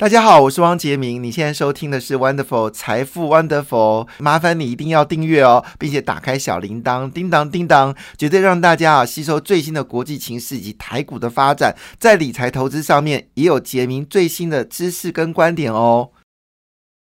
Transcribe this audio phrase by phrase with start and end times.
[0.00, 1.22] 大家好，我是汪杰明。
[1.22, 16.12] 你现在收听的是 Wonderful 财富 Wonderful，麻烦你一定要订阅哦，并且打开小铃铛，叮当叮当，绝对让大家啊吸收最新的国际情势以及台股的发展，在理财投资上面也有杰明最新的知识跟观点哦。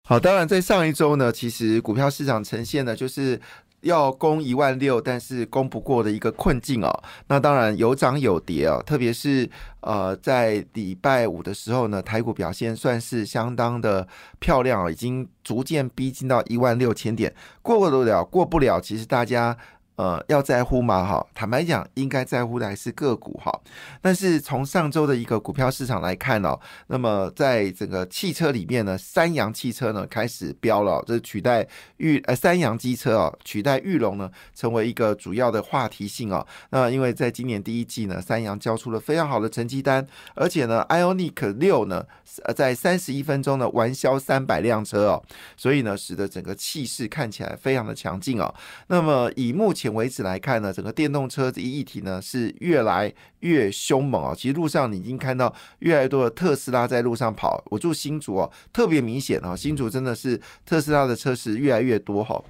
[0.02, 3.40] 好，当然在上一周呢，其实股票市场呈现的就是。
[3.82, 7.02] 要攻一万六，但是攻不过的一个困境哦。
[7.28, 9.48] 那当然有涨有跌哦，特别是
[9.80, 14.06] 呃在礼拜五的时候呢，台股表现算是相当的
[14.38, 19.56] 漂亮哦，已经逐渐逼近到一万六千点，过得了过不了，其实大家。
[19.98, 21.04] 呃，要在乎吗？
[21.04, 23.52] 哈，坦白讲，应该在乎的还是个股哈。
[24.00, 31.66] 但是从上周的一个股票市场来看哦，那么在整个汽车里面呢，三洋汽车呢开始飙了，这取代
[31.96, 36.46] 玉呃三洋机车哦，取代玉龙呢成为一个主要的话题性哦。
[36.70, 42.06] 那因为在今年第一季呢，三洋交出了非常好的成绩单，而且呢，IONIQ 六呢
[42.44, 45.22] 呃在三十一分钟呢完销三百辆车哦，
[45.56, 48.52] 所以呢，使得整个气势看起来非常的强劲哦。
[48.88, 54.34] 那么以目前为止来看呢，整个电动车这一议题呢是越来越凶猛哦！
[54.36, 57.62] 其实路上你已经看到越来越多的特斯拉在路上跑。
[57.66, 62.42] 我住新竹哦，特别明显啊，新竹真的是特斯拉的车是越来越多哈。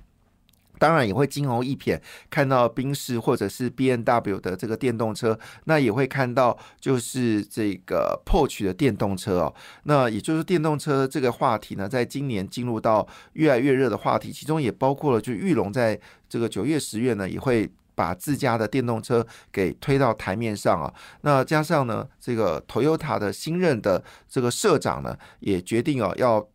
[0.78, 9.54] 当然也会惊鸿一瞥，看到宾士或者是 B N W 的这个电动车，那也会看到就是这个 Porsche 的电动车哦。
[9.84, 20.92] 那也就是电动车这个话题呢，在今年进入到越来越热的话题，其中也包括了就玉龙在这个九月、十月呢，也会把自家的电动车给推到台面上啊。
[21.22, 26.48] 那加上呢，这个 Toyota 的新任的这个社长呢，也决定哦要。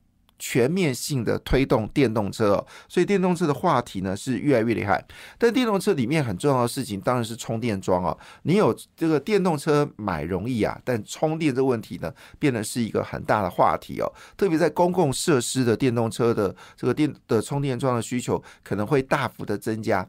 [0.45, 5.01] 全面性的推动电动车，所以电动车的话题呢是越来越厉害。
[5.37, 8.17] 但电动车里面很重要的事情当然是充电桩哦。
[8.41, 14.13] 你有这个电动车买容易啊，但充电这个问题呢，变得是一个很大的话题哦。
[14.35, 20.05] 特别在公共设施的电动车的这个电的充电桩的需求可能会大幅的增加。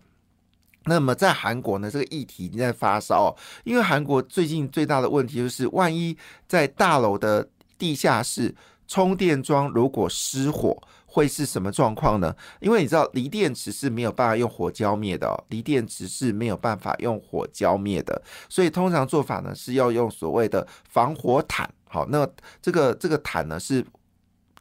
[0.86, 3.32] 那么在韩国呢，这个议题已经在发烧，
[3.62, 6.16] 因为韩国最近最大的问题就是，万一
[6.48, 7.48] 在大楼的
[7.78, 8.52] 地下室。
[8.86, 12.34] 充电桩如果失火会是什么状况呢？
[12.60, 21.72] 因为你知道锂电池是没有办法用火浇灭的哦，锂电池是没有办法用火浇灭的，所以通常做法呢是要用所谓的防火毯。
[21.86, 22.28] 好，那
[22.60, 23.84] 这个这个毯呢是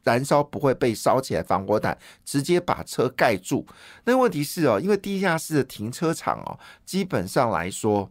[0.04, 3.66] 燃烧不会被烧起来，防火毯直接把车盖住。
[4.04, 8.08] 那问题是哦，因为地下室的停车场哦，基本上来说，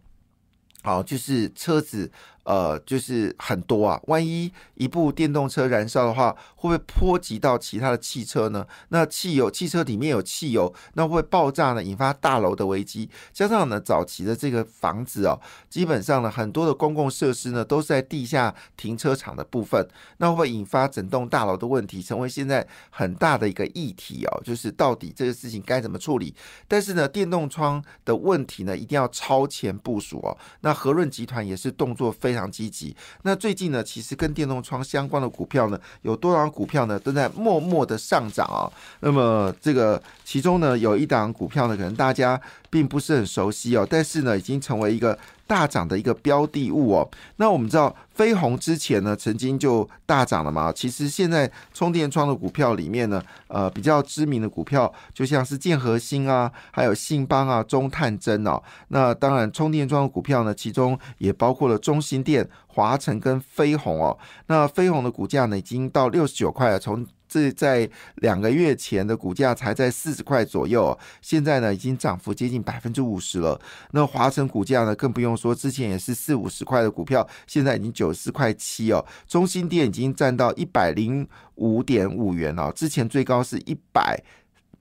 [0.83, 2.11] 好就是车子。
[2.43, 8.67] 呃，就是很多啊，万一一部电动车燃烧的话，会不会波及到其他的汽车呢？
[8.89, 13.09] 那汽油汽车里面有汽油，那会不会爆炸呢，引发大楼的危机。
[13.31, 15.39] 加上呢，早期的这个房子哦，
[15.69, 19.87] 基本上呢，很多的公共设施呢，都是在地下停车场的部分，
[20.17, 24.41] 那会不会引发整栋大楼的问题，成为现在很大的一个议题哦。
[24.43, 26.35] 就是到底这个事情该怎么处理？
[26.67, 30.37] 但是呢，电动窗的问题呢，一定要超前部署哦。
[30.59, 32.32] 那和润集团也是动作非。
[32.33, 32.95] 非常积极。
[33.21, 38.65] 那最近呢，其实跟电动窗相关的股票呢，有多少股票呢，都在默默的上涨啊。
[39.01, 42.39] 那么这个其中呢，有一档股票呢，可能大家
[42.73, 45.15] 并不是很熟悉哦，但是呢，已经成为一个。
[45.45, 50.71] 大涨的一个标的物哦，那我们知道飞鸿之前呢曾经就大涨了嘛？
[50.71, 58.59] 其实现在充电桩的股票里面呢，呃，比较知名的股票就像是建和兴啊，还有信邦啊、中探针哦。
[58.87, 64.17] 那当然充电桩的股票呢，其中也包括了中心电、华晨跟飞鸿哦。
[64.47, 67.05] 那飞鸿的股价呢，已经到六十九块了，从
[67.41, 73.59] 是在两个月前的股价才在四十块左右，现在呢已经涨幅接近百分之五十了。
[73.91, 79.03] 那华晨股价呢更不用说，之前也是四五十块的股票，现在已经九十四块七哦。
[79.27, 84.21] 中心店已经占到一百零五点五元了，之前最高是一百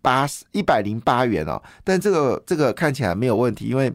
[0.02, 1.62] 八十一百零八元哦。
[1.82, 3.90] 但这个这个看起来没有问题，因为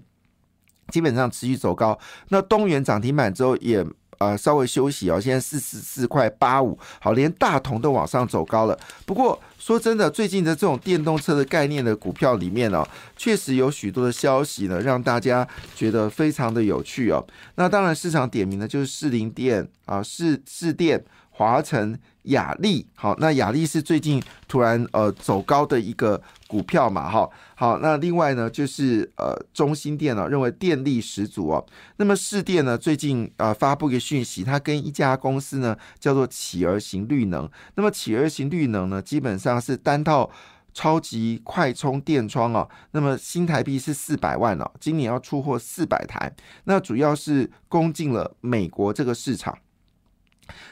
[0.89, 1.99] 基本上持续走高。
[2.29, 3.85] 那东元涨停板之后也。
[4.17, 8.77] 呃，稍微休息哦，现在四十四块八五，好，连大同都往上走高了。
[9.05, 17.25] 不过说真的，最近的这种电动车的概念的股票里面呢，确实有许多的消息呢，让大家觉得非常的有趣哦。
[17.55, 21.03] 那当然，市场点名的就是士林电啊，市市电。
[21.29, 31.65] 华晨、雅力，好，那雅力是最近突然呃走高的一个股票嘛，哈，好，那另外呢就是呃中心电呢认为电力十足哦，
[31.97, 40.29] 那么市电呢最近呃发布一个讯息，它跟一家公司呢叫做企鹅型绿能，那么企鹅型绿能呢基本上是单套
[40.73, 46.31] 超级快充电窗哦，那么新台币是四百万哦，今年要出货四百台，
[46.65, 49.57] 那主要是攻进了美国这个市场。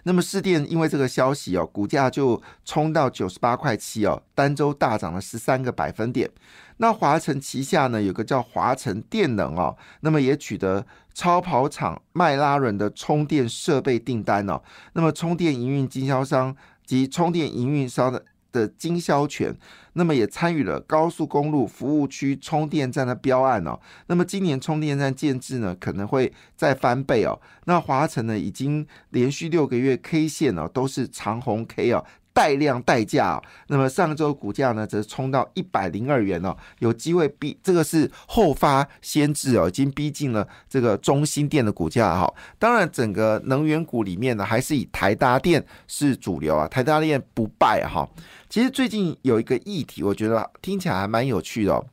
[0.04, 6.30] 那么市电因为这个消息哦，股价就冲到九十八块七哦，单周大涨了十三个百分点。
[6.78, 14.62] 那华晨旗下呢有个叫华晨电能哦，那么也取得超跑厂迈拉伦的充电设备订单哦。
[14.94, 16.56] 那么充电营运经销商
[16.86, 18.26] 及充电营运商的。
[18.56, 19.54] 的经销权，
[19.94, 23.78] 那么也参与了高速公路服务区充电站的标案哦。
[24.08, 27.40] 那么今年充电站建制呢，可能会再翻倍哦。
[27.66, 32.06] 那华晨呢，已经连续六个月 K 线哦，都是长红 K 哦。
[32.36, 42.32] 带量带价，那么上周股价呢，则冲到一百零二元哦，有机会逼这个是后发先至哦，已经逼近了这个中心店的股价哈。
[42.60, 48.06] 当然，整个能源股里面呢，还是以台达电是主流啊，台达电不败哈。
[48.50, 51.86] 其实最近有一个议题，我觉得听起来还蛮有趣的哦。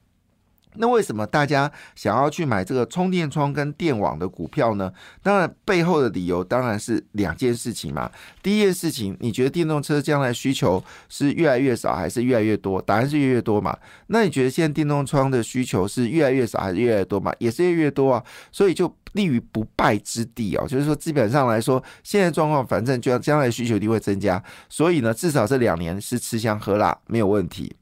[0.77, 4.93] 那为什么大家想要去买这个充电桩跟电网的股票呢？
[5.23, 8.11] 当然背后的理由当然是两件事情嘛。
[8.43, 12.81] 第一件事情，你觉得电动车将来需求是越来越少还是越来越多？
[12.81, 13.77] 答案是越来越多嘛。
[14.07, 17.33] 那你觉得现在电动窗的需求是越来越少还是越来越多嘛？
[17.39, 18.23] 也是越来越多啊。
[18.51, 20.67] 所以就立于不败之地哦。
[20.67, 24.43] 就是说，基本上来说，现在状况反正就将来需求一定会增加。
[24.69, 27.75] 所以呢，至少这两年是吃香喝辣没有问题。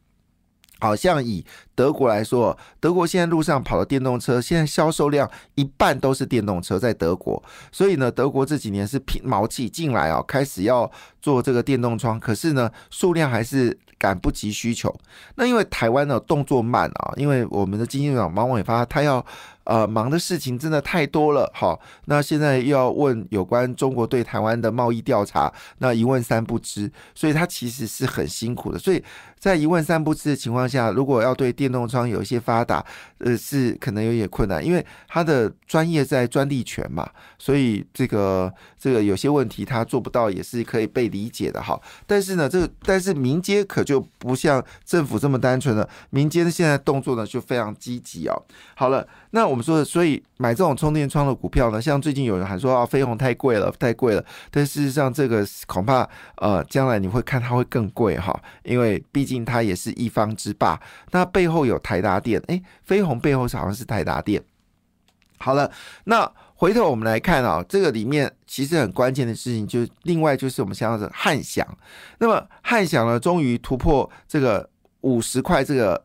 [0.81, 1.45] 好像以
[1.75, 7.43] 德国来说，德国现在路上跑的电动车，现在销售量一半都是电动车在德国。
[7.71, 10.91] 所以呢，德国这几年是拼毛气进来啊，开始要
[11.21, 14.95] 做这个电动窗，可是呢，数量还是赶不及需求。
[15.37, 19.25] 那因为台湾呢动作慢啊，因为我们的经济长王伟发他要。
[19.71, 28.79] 呃，忙的事情真的太多了，好，那现在又要问有关中国对台湾的贸易调查，那一问三不知，所以他其实是很辛苦的。
[28.81, 29.01] 所以
[29.39, 32.85] 在一问三不知的情况下，如果要对电动窗有一些发达，
[33.19, 37.09] 呃，是可能有点困难，因为他的专业在专利权嘛，
[37.39, 41.81] 所以这个这个有些问题他做不到也是可以被理解的哈。
[42.09, 48.43] 但是呢，这个但是民间可就不像政府这么单纯了，民间现在动作呢就非常积极哦。
[48.75, 49.61] 好了，那我们。
[49.61, 54.25] 说，所以买这种充电窗的股票呢，像最近有人还说啊，飞鸿太贵了，太贵了。
[54.51, 60.81] 但事实上，这个恐怕呃，将来你会看它会更贵哈，因为毕竟它也是一方之霸。
[61.11, 64.43] 那背后有台达电，诶，飞鸿背后好像是台达电。
[65.39, 65.71] 好了，
[66.05, 71.67] 那回头我们来看啊，这个里面其实很关键的事情，就是另外就是我们想要的汉翔。
[72.19, 74.67] 那么汉翔呢，终于突破这个
[75.03, 76.03] 五十块这个。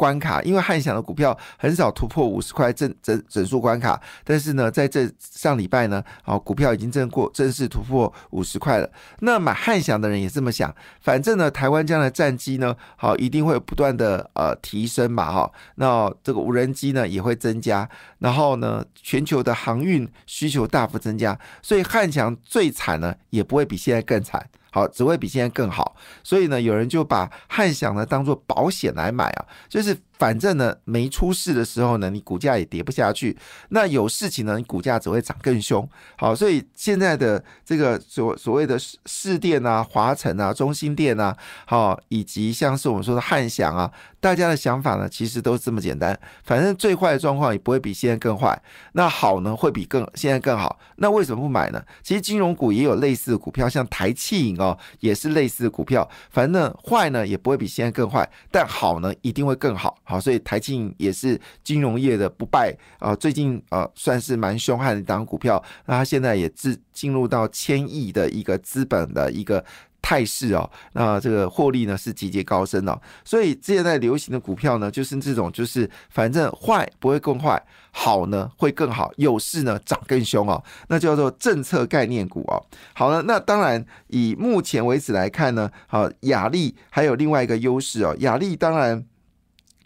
[0.00, 8.90] 关卡，因为汉翔的股票很少突破五十块整整整数关卡，但是呢，在这上礼拜呢，好股票已经正过正式突破五十块了。
[9.18, 17.86] 那买汉翔的人也这么想，反正呢，台湾将来战机呢，好一定会不断的呃提升嘛，哈，那这个无人机呢也会增加，
[18.20, 24.48] 然后呢，全球的航运需求大幅增加，所以汉翔最惨呢，也不会比现在更惨。
[24.70, 33.34] 好，只会比现在更好，所以呢，有人就把汉翔呢当做保险来买啊，就是反正呢没出事的时候呢，你股价也跌不下去；
[33.70, 35.88] 那有事情呢，你股价只会涨更凶。
[36.16, 43.90] 好，所以现在的这个所所谓的市市电啊、华晨啊、中心电啊，好，以及像是我们说的汉翔啊，
[44.20, 48.62] 大家的想法呢，其实都是这么简单，反正最坏的状况也不会比现在更坏，
[48.92, 50.78] 那好呢会比更现在更好。
[50.96, 51.82] 那为什么不买呢？
[52.02, 54.60] 其实金融股也有类似的股票，像台气影。
[54.60, 59.96] 哦，也是类似的股票，反正坏呢也不会比现在更坏，但好呢一定会更好。
[60.10, 69.64] 好，所以台庆也是金融业的不败啊，最近呃算是蛮凶悍的一档股票，那它现在也自进入到千亿的一个资本的一个。
[70.02, 82.64] 态势哦，那这个获利呢是节节高升哦，所以现在流行的股票呢，就是这种，就是反正坏不会更坏，好呢会更好，有事呢涨更凶哦，那叫做政策概念股哦。
[82.94, 89.04] 好了，那当然以目前为止来看呢，好雅力还有另外一个优势哦，雅力当然。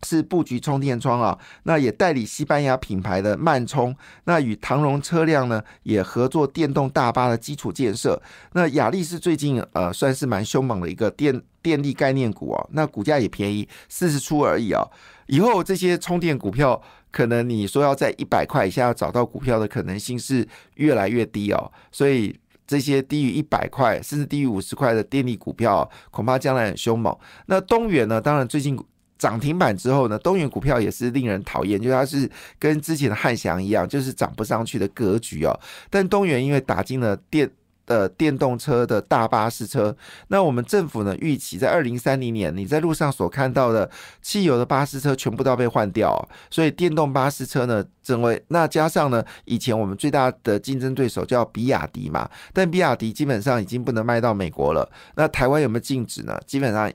[0.04, 8.20] 是布局充电桩啊，那也代理西班牙品牌的慢充，那与唐荣车辆呢也合作电动大巴的基础建设。
[8.52, 14.84] 那雅力是最近呃算是蛮凶猛的一个电电力概念股哦，那股价也便宜四十出而已啊。
[15.26, 16.80] 以后这些充电股票，
[17.11, 27.16] 可能你说要在一百块以下要找到股票的可能性是越来越低哦，所以这些低于一百块甚至低于五十块的电力股票，恐怕将来很凶猛。
[27.46, 28.78] 那东元呢，当然最近。
[29.18, 35.59] 涨停板之后呢，东元股票也是令人讨厌，就它是跟之前的汉翔一样，就是涨不上去的格局哦。
[35.88, 37.50] 但东元因为打进了电
[37.87, 39.94] 的电动车的大巴士车，
[40.28, 43.90] 那我们政府呢预期在二零三零年，你在路上所看到的
[44.23, 56.40] 汽油的巴士车全部都要被换掉，所以电动巴士车呢成为那加上呢，以前我们最大的竞争对手叫比亚迪嘛，但比亚迪基本上已经不能卖到美国了，那台湾有没有禁止呢？
[56.47, 56.90] 基本上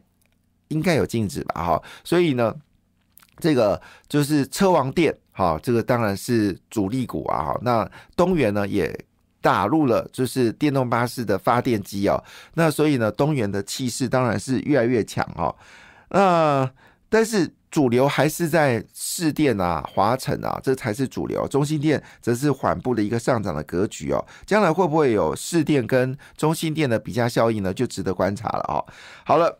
[0.70, 2.56] 应该有禁止吧，哈，所以呢，
[3.38, 8.98] 这个就是车王店，哈，这个当然是主力股啊，哈，那东元呢也。
[9.42, 12.22] 打入了就是电动巴士的发电机哦，
[12.56, 15.56] 那所以呢，东元的气势当然是越来越强哦。
[16.10, 16.70] 那
[17.08, 21.48] 但是主流还是在市电啊、华晨啊，这才是主流。
[21.48, 24.20] 中心电则是缓步的一个上涨的格局哦。
[24.46, 27.74] 将来会不会有市电跟中心电的比价效应呢？
[27.74, 28.84] 就值得观察了哦。
[29.24, 29.58] 好了，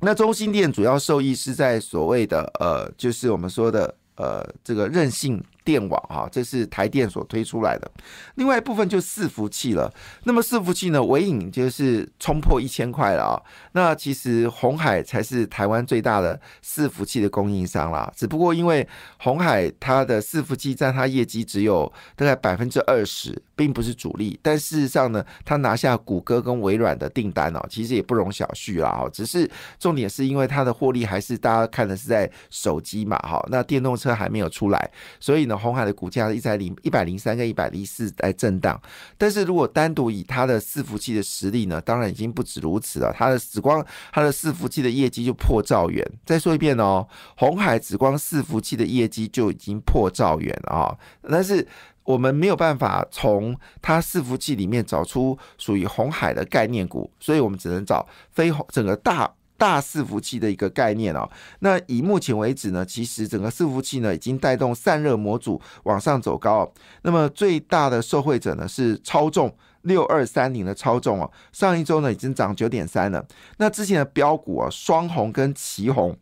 [0.00, 5.42] 那中心电主要受益是在所谓的呃，就是我们说的呃，这个韧性。
[5.66, 7.90] 电网哈，这是台电所推出来的。
[8.36, 9.92] 另外一部分就伺服器了。
[10.22, 13.34] 那么伺服器呢，尾影就是冲破一千块了啊。
[13.72, 18.08] 那其实红海才是台湾最大的伺服器的供应商啦。
[18.14, 18.86] 只不过因为
[19.18, 24.38] 红海它的伺服器占它业绩只有大概百分之二十，并不是主力。
[24.40, 29.00] 但事实上呢，他拿下谷歌跟微软的订单哦，其实也不容小觑啦。
[29.02, 33.44] 哦，只是重点是因为它的获利还是大家看的是在手机嘛哈。
[33.50, 35.56] 那电动车还没有出来，所以呢。
[35.56, 38.78] 红海的股价一在零一百零三跟一百零四在震荡，
[39.16, 43.10] 但是如果单独以它的伺服器的实力呢，当然已经不止如此了。
[43.16, 46.06] 它的紫光，它的伺服器的业绩就破兆元。
[46.26, 47.08] 再说一遍哦，
[47.38, 50.96] 红海紫光伺服器的业绩就已经破兆元了啊！
[51.28, 51.66] 但是
[52.06, 59.30] 我们没有办法从它伺服器里面找出属于红海的概念股，所以我们只能找非红整个大。
[59.58, 61.26] 大伺服器的一个概念哦，
[61.60, 66.70] 那以目前为止呢，其实整个伺服器呢已经带动散热模组往上走高。
[67.00, 73.26] 那么最大的受惠者呢是超重六二三零的超重哦，上一周呢已经涨九点三了。
[73.56, 76.14] 那之前的标股啊，双红跟旗红。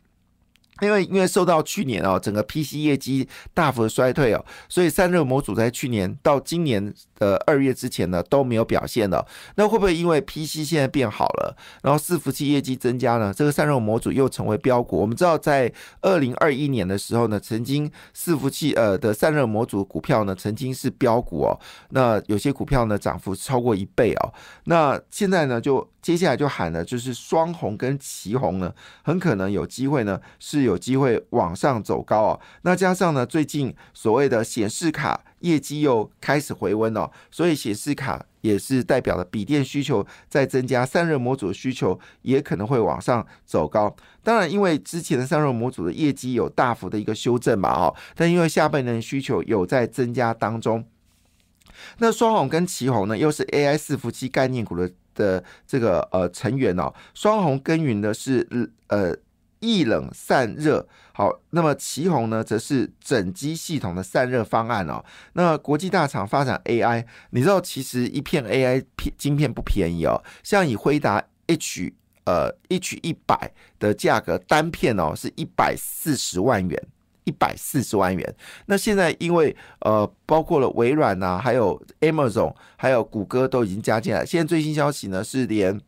[0.80, 9.24] 因为因为受到去年哦整个 PC 业绩大幅的衰退哦，所以散热模组在去年到今年的二月之前呢都没有表现了。
[9.54, 13.32] 那会不会因为 PC 现在变好了，然后伺服器业绩增加呢？
[13.32, 14.98] 这个散热模组又成为标股？
[14.98, 24.34] 我们知道在二零二一年的时候呢，曾经伺服器呃的散热模组股票呢曾经是标股哦，那有些股票呢涨幅超过一倍哦。
[24.64, 30.64] 那现在呢就接下来就喊了，就是双红跟旗红呢，很可能有机会呢是。
[30.64, 43.94] 有机会往上走高哦，那加上呢，最近所谓的显示卡业绩又开始回温哦，所以显示卡也是代表了笔电需求在增加，散热模组的需求也可能会往上走高。
[44.22, 50.82] 当然，因为之前的散热模组的业绩有大幅的一个修正嘛，哦，但因为下半年需求有在增加当中，
[51.98, 58.48] 那双红跟旗红呢，又是 AI 伺服器概念股的的这个呃成员哦，双红耕耘的是
[58.88, 59.14] 呃。
[59.64, 65.04] 液冷散热好，那么旗宏呢，则是整机系统的散热方案哦。
[65.34, 70.22] 那国际大厂发展 AI，你知道其实一片 AI 片晶片不便宜哦。
[70.42, 71.92] 像以辉达 H
[72.24, 76.82] 呃 H 一百的价格单片哦，是一百四十万元，
[77.22, 78.34] 一百四十万元。
[78.66, 84.26] 那现在因为呃包括了微软呐，还有 Amazon，还有谷歌都已经加进来。
[84.26, 85.80] 现在最新消息呢是连。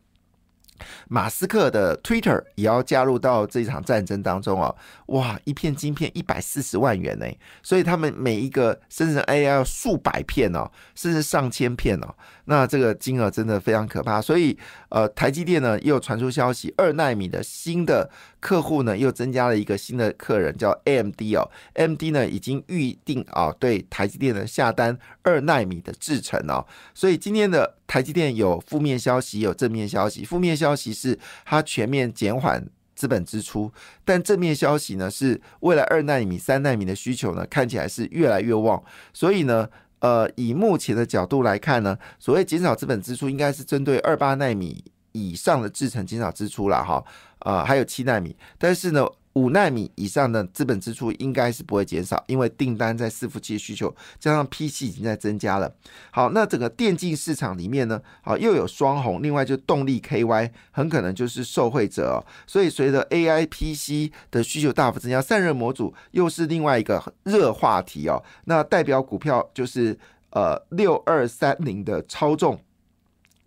[1.07, 4.75] 马斯克的 Twitter 也要加入到这场战争当中哦，
[5.07, 7.25] 哇，一片晶片一百四十万元呢，
[7.61, 12.15] 所以他们每一个生成 AI 要数百片哦，甚至上千片哦，
[12.47, 14.19] 那这个金额真的非常可怕。
[14.19, 14.57] 所以
[14.89, 18.09] 呃，台积电呢又传出消息，二纳米的新的
[18.41, 27.75] 客户呢又增加了一个新的客人叫 AMD 哦，AMD 呢已经预定啊对台积电的下单二纳米的制程哦，所以今天的。
[27.87, 30.25] 台积电有负面消息，有正面消息。
[30.25, 32.61] 负面消息是它全面减缓
[32.93, 33.71] 资本支出，
[34.03, 38.83] 但正面消息呢是未来二纳米、三纳米的需求呢看起来是越来越旺。
[39.13, 47.03] 所以呢，呃，以目前的角度来看呢，所谓减少资本支出，应该是针对二八纳米以上的制程减少支出了哈，
[47.39, 49.07] 呃，还有七纳米，但是呢。
[49.37, 55.71] 五纳米以上的资本支出应该是不会减少，因为订单在伺服器需求加上 PC 已经在增加了。
[56.09, 62.25] 好，那整个电竞市场里面呢，好又有双红，另外就动力 KY 很可能就是受惠者哦。
[62.47, 68.23] 所以随着 AI PC 的需求大幅增加，散热模组又是另外一个热话题哦。
[68.45, 69.95] 那代表股票就是
[70.31, 72.59] 呃六二三零的超重。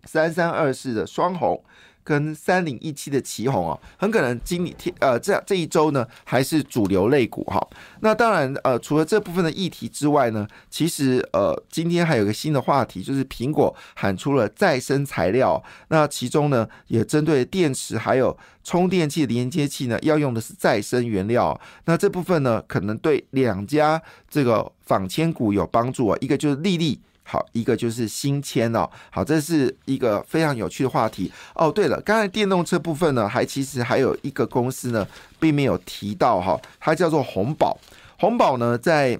[0.05, 1.61] 三三二四的双红。
[2.03, 7.65] 跟三零一七的旗红哦，很可能今天呃这这一周呢还是主流类股哈。
[8.01, 15.61] 那当然呃除了这部分的议题之外呢，其实呃今天还有个新的话题，就是苹果喊出了再生材料。
[15.89, 21.59] 那其中呢也针对电池还有充电器连接器呢要用的是再生原料。
[21.85, 26.99] 那这部分呢可能对两家这个仿千股有帮助啊，一个就是丽丽。
[27.23, 28.89] 好，一个就是新签哦。
[29.09, 31.71] 好，这是一个非常有趣的话题哦。
[31.71, 35.07] 对了，刚才电动车部分呢，还其实还有一个公司呢，
[35.39, 37.77] 并没有提到哈，它叫做红宝。
[38.19, 39.17] 红宝呢，在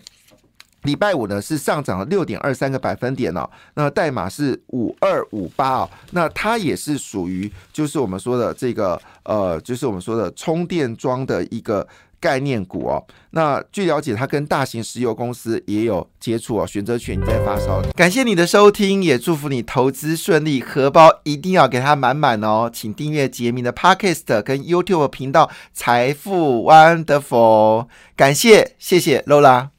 [0.81, 5.89] 礼拜五呢是上涨了六点二三个百分点哦，那代码是五二五八哦。
[6.11, 11.87] 那它也是属于就是我们说的这个呃，就是我们说的充电桩的一个。
[12.21, 16.67] 概念股哦，那据了解，它跟大型石油公司也有接触哦。
[16.67, 22.69] 选择权在发烧，感谢你的收听，也祝福你投资顺利，荷包一定要给它满满哦。
[22.71, 29.71] 请订阅杰明的 Podcast 跟 YouTube 频道财富 Wonderful，感谢谢谢 Lola。